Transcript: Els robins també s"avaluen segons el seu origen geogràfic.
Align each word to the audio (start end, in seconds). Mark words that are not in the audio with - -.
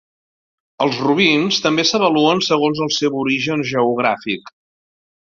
Els 0.85 0.95
robins 1.07 1.59
també 1.65 1.83
s"avaluen 1.87 2.41
segons 2.45 2.81
el 2.85 2.89
seu 2.95 3.19
origen 3.25 3.65
geogràfic. 3.73 4.51